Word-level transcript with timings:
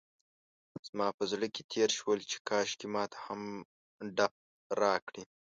زما 0.87 1.07
په 1.17 1.23
زړه 1.31 1.47
کې 1.53 1.61
تېر 1.73 1.89
شول 1.97 2.19
چې 2.29 2.37
کاشکې 2.49 2.87
ماته 2.93 3.17
هم 3.25 3.41
ډب 4.15 4.33
راکړي. 4.81 5.23